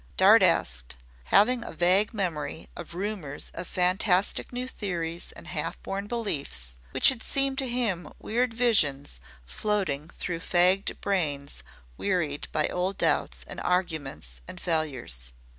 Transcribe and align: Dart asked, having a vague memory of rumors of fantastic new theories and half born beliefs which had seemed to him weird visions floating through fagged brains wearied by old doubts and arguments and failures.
Dart 0.17 0.41
asked, 0.41 0.97
having 1.25 1.63
a 1.63 1.71
vague 1.73 2.11
memory 2.11 2.67
of 2.75 2.95
rumors 2.95 3.51
of 3.53 3.67
fantastic 3.67 4.51
new 4.51 4.67
theories 4.67 5.31
and 5.33 5.45
half 5.47 5.79
born 5.83 6.07
beliefs 6.07 6.79
which 6.89 7.09
had 7.09 7.21
seemed 7.21 7.59
to 7.59 7.67
him 7.69 8.11
weird 8.17 8.51
visions 8.51 9.21
floating 9.45 10.09
through 10.09 10.39
fagged 10.39 10.99
brains 11.01 11.61
wearied 11.99 12.47
by 12.51 12.65
old 12.69 12.97
doubts 12.97 13.43
and 13.47 13.59
arguments 13.61 14.41
and 14.47 14.59
failures. 14.59 15.35